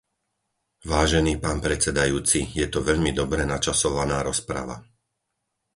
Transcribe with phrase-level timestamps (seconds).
[0.91, 4.75] Vážený pán predsedajúci, je to veľmi dobre načasovaná rozprava.